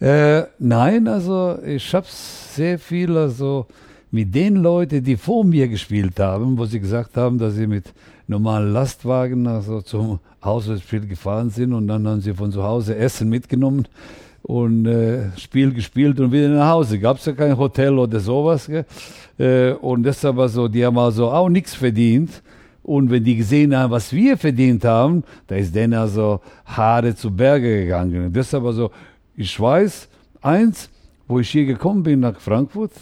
[0.00, 3.66] Äh, nein, also ich habe sehr viel also
[4.10, 7.92] mit den Leuten, die vor mir gespielt haben, wo sie gesagt haben, dass sie mit
[8.28, 13.28] normalen Lastwagen also zum Auswärtsspiel gefahren sind und dann haben sie von zu Hause Essen
[13.28, 13.86] mitgenommen
[14.42, 16.98] und äh, Spiel gespielt und wieder nach Hause.
[16.98, 18.70] Gab es ja kein Hotel oder sowas.
[19.38, 22.42] Äh, und deshalb also, die haben also auch nichts verdient.
[22.84, 27.32] Und wenn die gesehen haben, was wir verdient haben, da ist denen also Haare zu
[27.32, 28.26] Berge gegangen.
[28.26, 28.92] Und deshalb also,
[29.36, 30.08] ich weiß,
[30.42, 30.88] eins,
[31.28, 32.92] wo ich hier gekommen bin nach Frankfurt,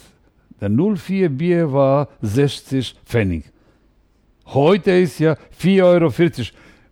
[0.61, 3.45] der 04 Bier war 60 Pfennig.
[4.47, 6.13] Heute ist ja 4,40 Euro.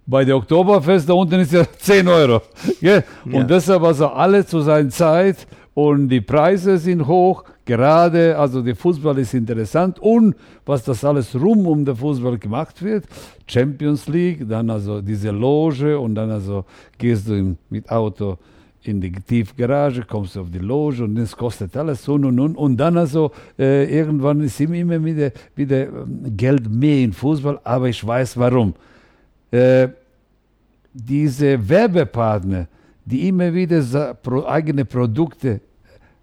[0.04, 2.42] Bei der Oktoberfest da unten ist ja 10 Euro.
[2.80, 3.04] Gell?
[3.24, 3.44] Und Ja.
[3.44, 7.44] deshalb also alle zu seiner Zeit und die Preise sind hoch.
[7.64, 10.34] Gerade, also der Fußball ist interessant und
[10.66, 13.04] was das alles rum um den Fußball gemacht wird.
[13.46, 16.64] Champions League, dann also diese Loge und dann also
[16.98, 18.36] gehst du mit Auto
[18.86, 22.56] in die Tiefgarage, kommst du auf die Loge und das kostet alles so und und.
[22.56, 27.60] Und dann also äh, irgendwann ist immer, immer wieder, wieder ähm, Geld mehr in Fußball,
[27.64, 28.74] aber ich weiß warum.
[29.50, 29.88] Äh,
[30.92, 32.66] diese Werbepartner,
[33.04, 35.60] die immer wieder pro, eigene Produkte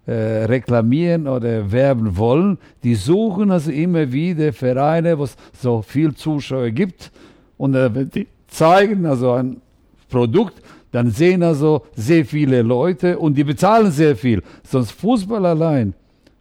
[0.06, 6.14] äh, reklamieren oder werben wollen, die suchen also immer wieder Vereine, wo es so viel
[6.14, 7.12] Zuschauer gibt
[7.58, 9.62] und äh, die zeigen also ein
[10.10, 14.42] Produkt, dann sehen also sehr viele Leute und die bezahlen sehr viel.
[14.64, 15.94] Sonst Fußball allein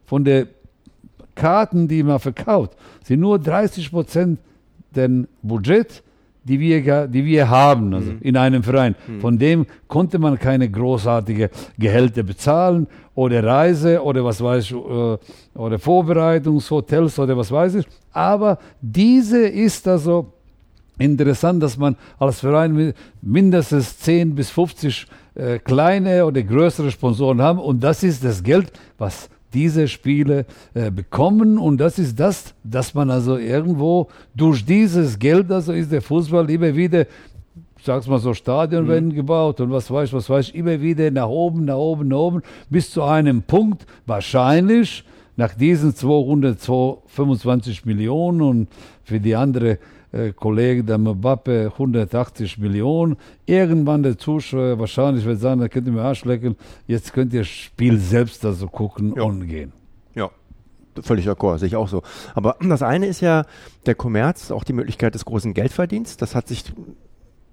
[0.07, 0.47] von der
[1.35, 2.73] Karten, die man verkauft,
[3.05, 4.41] sind nur 30 Prozent
[4.95, 6.03] den Budget,
[6.45, 8.95] die wir, die wir haben also in einem Verein.
[9.21, 15.19] Von dem konnte man keine großartige Gehälter bezahlen oder Reise oder was weiß ich, äh,
[15.59, 17.87] oder Vorbereitungshotels oder was weiß ich.
[18.13, 20.33] Aber diese ist also
[20.99, 27.41] interessant, dass man als Verein mi- mindestens 10 bis 50 äh, kleine oder größere Sponsoren
[27.41, 27.59] haben.
[27.59, 31.57] Und das ist das Geld, was diese Spiele äh, bekommen.
[31.59, 36.51] Und das ist das, dass man also irgendwo durch dieses Geld, also ist der Fußball
[36.51, 37.07] immer wieder
[37.81, 41.11] sag's mal so, Stadion werden gebaut und was weiß ich, was weiß ich, immer wieder
[41.13, 45.05] nach oben, nach oben, nach oben, bis zu einem Punkt, wahrscheinlich
[45.37, 48.69] nach diesen 225 Millionen und
[49.05, 49.79] für die andere
[50.13, 53.17] äh, Kollege, der Mbappe, 180 Millionen.
[53.47, 57.41] Irgendwann der Zuschauer wahrscheinlich wird sagen, da könnt ihr mir Arsch lecken, jetzt könnt ihr
[57.41, 59.23] das Spiel selbst also gucken Ja.
[59.25, 59.73] und gehen.
[60.15, 60.31] Ja,
[61.03, 62.03] völlig d'accord, sehe ich auch so.
[62.35, 63.45] Aber das eine ist ja
[63.87, 66.21] der Kommerz, auch die Möglichkeit des großen Geldverdienst.
[66.23, 66.65] Das hat sich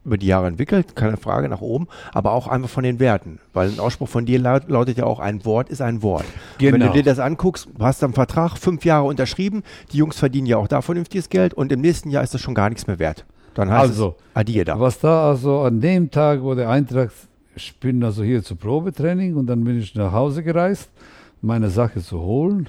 [0.06, 3.40] über die Jahre entwickelt, keine Frage, nach oben, aber auch einfach von den Werten.
[3.54, 6.26] Weil ein Ausspruch von dir laut, lautet ja auch, ein Wort ist ein Wort.
[6.26, 6.88] Und Wenn Genau.
[6.88, 10.58] du dir das anguckst, du hast einen Vertrag, fünf Jahre unterschrieben, die Jungs verdienen ja
[10.58, 13.26] auch da vernünftiges Geld und im nächsten Jahr ist das schon gar nichts mehr wert.
[13.56, 14.80] Dann heißt Also, es Adieu da.
[14.80, 17.12] Was da also an dem Tag, wo der Eintracht
[17.58, 20.90] ich bin also hier zu Probetraining und dann bin ich nach Hause gereist,
[21.42, 22.68] meine Sache zu holen,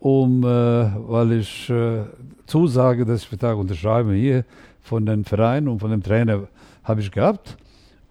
[0.00, 2.02] um, äh, weil ich äh,
[2.46, 4.44] zusage, dass ich Vertrag unterschreibe hier
[4.82, 6.48] von den Vereinen und von dem Trainer
[6.86, 7.56] habe ich gehabt.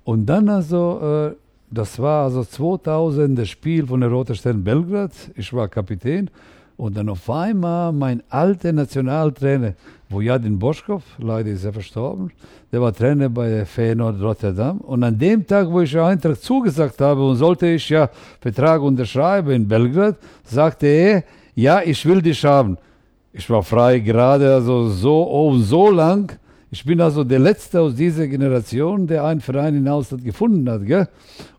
[0.03, 1.35] Und dann also, äh,
[1.71, 5.11] das war also 2000 das Spiel von der Roter Stern Belgrad.
[5.35, 6.29] Ich war Kapitän
[6.77, 9.73] und dann auf einmal mein alter Nationaltrainer,
[10.09, 12.31] Vojadin Boschkov, leider ist er verstorben,
[12.71, 14.79] der war Trainer bei Feyenoord Rotterdam.
[14.79, 18.09] Und an dem Tag, wo ich der Eintracht zugesagt habe und sollte ich ja
[18.41, 21.23] Vertrag unterschreiben in Belgrad, sagte er,
[21.55, 22.77] ja, ich will dich haben.
[23.31, 26.37] Ich war frei gerade, also so, oh, so lang.
[26.71, 30.85] Ich bin also der Letzte aus dieser Generation, der einen Verein in Ausland gefunden hat.
[30.85, 31.07] Gell?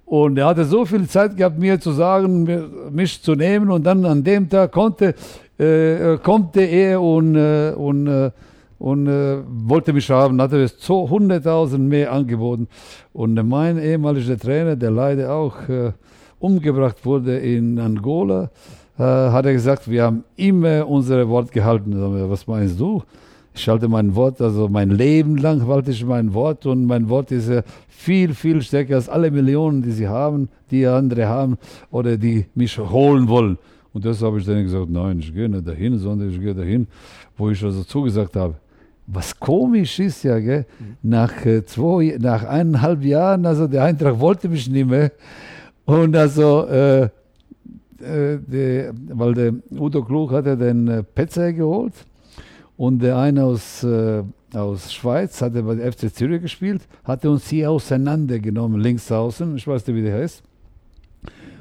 [0.05, 2.49] Und er hatte so viel Zeit gehabt, mir zu sagen,
[2.93, 3.71] mich zu nehmen.
[3.71, 5.15] Und dann an dem Tag konnte,
[5.59, 8.31] äh, konnte er und, äh, und, äh,
[8.79, 10.41] und äh, wollte mich haben.
[10.41, 12.69] Hatte es 100.000 mehr angeboten.
[13.13, 15.93] Und mein ehemaliger Trainer, der leider auch äh,
[16.39, 18.51] umgebracht wurde in Angola,
[18.99, 21.95] äh, hat er gesagt, wir haben immer unser Wort gehalten.
[22.31, 23.03] Was meinst du?
[23.57, 27.33] Ich halte mein Wort, also mein Leben lang halte ich mein Wort und mein Wort
[27.33, 31.57] ist ja viel, viel stärker als alle Millionen, die sie haben, die andere haben
[31.91, 33.57] oder die mich holen wollen.
[33.95, 36.87] Und das habe ich dann gesagt, nein, ich gehe nicht dahin, sondern ich gehe dahin,
[37.39, 38.57] wo ich also zugesagt habe.
[39.07, 40.67] Was komisch ist ja, gell?
[41.03, 45.13] Nach, äh, zwei, nach eineinhalb Jahren, also der Eintrag wollte mich nicht mehr.
[45.87, 51.95] Und also, äh, äh, der, weil der Udo Klug hatte den äh, Petzer geholt
[52.77, 54.23] und der eine aus, äh,
[54.55, 59.67] aus Schweiz hatte bei der FC Zürich gespielt, hatte uns hier auseinandergenommen, links außen, ich
[59.67, 60.43] weiß nicht, wie der heißt.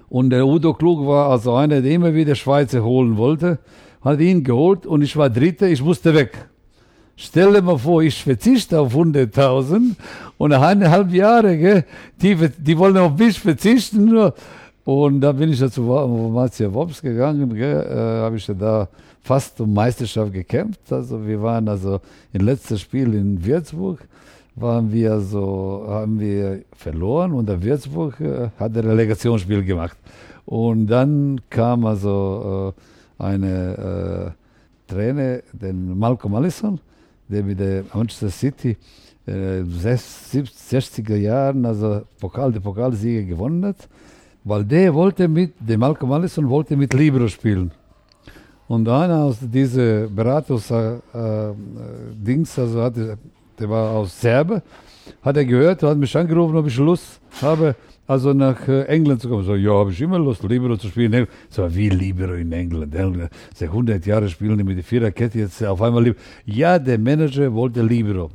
[0.09, 3.59] Und der Udo Klug war also einer, der immer wieder Schweizer holen wollte,
[4.01, 6.47] hat ihn geholt und ich war Dritter, ich musste weg.
[7.17, 9.95] Stell dir mal vor, ich verzichte auf 100.000
[10.37, 11.85] und eineinhalb Jahren, gell,
[12.21, 14.31] die, die wollen auf mich verzichten.
[14.83, 18.89] Und dann bin ich ja zu Marzia Wops gegangen, äh, habe ich ja da
[19.25, 20.93] fast um Meisterschaft gekämpft.
[20.93, 21.99] Also wir waren also
[22.31, 23.99] im letzten Spiel in Würzburg,
[24.55, 29.97] waren wir so, haben wir verloren und der Würzburg äh, hat ein Relegationsspiel gemacht.
[30.45, 32.73] Und dann kam also
[33.19, 34.35] äh, eine
[34.87, 36.79] äh, Trainer, den Malcolm Allison,
[37.27, 38.77] der mit der Manchester City
[39.25, 43.89] äh, 60er Jahren also Pokal, die Pokalsieger gewonnen hat,
[44.43, 47.71] weil der wollte mit, der Malcolm Allison wollte mit Libero spielen.
[48.67, 53.17] Und einer aus dieser Beratungsdings, äh, also hatte,
[53.59, 54.63] der war aus Serbe,
[55.21, 57.75] hat er gehört, hat mich angerufen, ob ich Lust habe,
[58.07, 59.43] also nach äh, England zu kommen.
[59.43, 61.27] So, ja, habe ich immer Lust, Libero zu spielen.
[61.49, 62.95] So, wie Libero in England?
[62.95, 63.29] England.
[63.53, 66.23] Seit 100 Jahren spielen die mit der Viererkette, jetzt auf einmal Libero.
[66.45, 68.31] Ja, der Manager wollte Libero.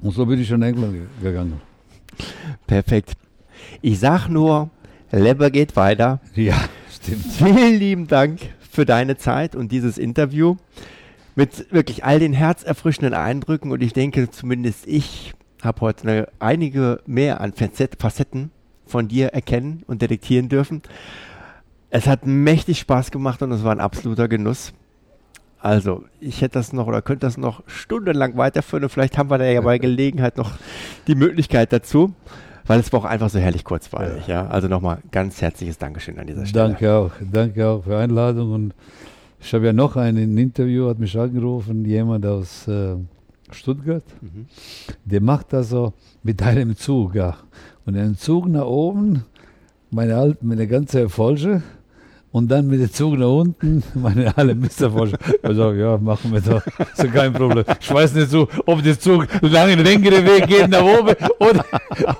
[0.00, 1.60] Und so bin ich in England gegangen.
[2.66, 3.12] Perfekt.
[3.82, 4.70] Ich sag nur,
[5.12, 6.20] Leber geht weiter.
[6.34, 6.56] Ja,
[6.90, 7.26] stimmt.
[7.26, 8.40] Vielen lieben Dank
[8.76, 10.56] für deine Zeit und dieses Interview
[11.34, 17.00] mit wirklich all den herzerfrischenden Eindrücken und ich denke, zumindest ich habe heute eine, einige
[17.06, 18.50] mehr an Facetten
[18.84, 20.82] von dir erkennen und detektieren dürfen.
[21.88, 24.74] Es hat mächtig Spaß gemacht und es war ein absoluter Genuss.
[25.58, 29.38] Also, ich hätte das noch oder könnte das noch stundenlang weiterführen und vielleicht haben wir
[29.38, 30.52] da ja bei Gelegenheit noch
[31.06, 32.14] die Möglichkeit dazu
[32.66, 34.26] weil es war auch einfach so herrlich kurzweilig.
[34.26, 34.44] Ja.
[34.44, 34.48] ja.
[34.48, 36.68] Also nochmal ganz herzliches Dankeschön an dieser Stelle.
[36.68, 38.74] Danke auch, danke auch für die Einladung und
[39.40, 42.96] ich habe ja noch ein Interview, hat mich angerufen, jemand aus äh,
[43.50, 44.46] Stuttgart, mhm.
[45.04, 47.36] der macht das so mit einem Zug, ja.
[47.84, 49.24] Und einen Zug nach oben,
[49.90, 51.62] meine, Alt, meine ganze Erfolge,
[52.36, 55.16] und dann mit dem Zug nach unten, meine alle Misterforscher.
[55.42, 56.62] Also, ja, machen wir doch.
[56.66, 57.64] Ist ja kein Problem.
[57.80, 61.64] Ich weiß nicht so, ob der Zug lange einen längeren Weg geht nach oben oder,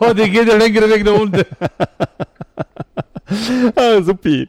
[0.00, 1.42] oder geht der längere Weg nach unten.
[3.74, 4.48] Ah, supi.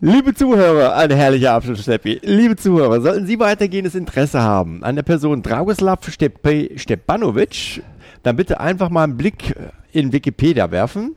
[0.00, 2.20] Liebe Zuhörer, ein herrlicher Abschluss, Steppi.
[2.22, 7.82] Liebe Zuhörer, sollten Sie weitergehendes Interesse haben an der Person Dragoslav Stepanovic,
[8.22, 9.56] dann bitte einfach mal einen Blick
[9.90, 11.16] in Wikipedia werfen.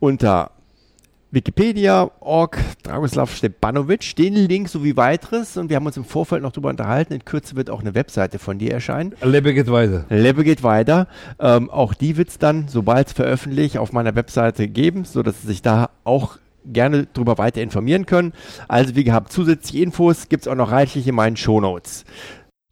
[0.00, 0.50] Unter
[1.34, 5.56] Wikipedia.org, Dragoslav Stepanovic, den Link sowie weiteres.
[5.56, 7.12] Und wir haben uns im Vorfeld noch darüber unterhalten.
[7.12, 9.14] In Kürze wird auch eine Webseite von dir erscheinen.
[9.22, 10.04] Lebe geht weiter.
[10.10, 11.08] Lebe geht weiter.
[11.40, 15.48] Ähm, auch die wird es dann, sobald es veröffentlicht, auf meiner Webseite geben, sodass Sie
[15.48, 18.32] sich da auch gerne darüber weiter informieren können.
[18.68, 22.04] Also wie gehabt, zusätzliche Infos gibt es auch noch reichlich in meinen Shownotes.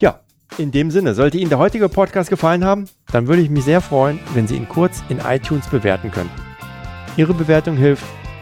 [0.01, 0.21] Ja,
[0.57, 3.81] in dem Sinne, sollte Ihnen der heutige Podcast gefallen haben, dann würde ich mich sehr
[3.81, 6.41] freuen, wenn Sie ihn kurz in iTunes bewerten könnten.
[7.17, 8.05] Ihre Bewertung hilft,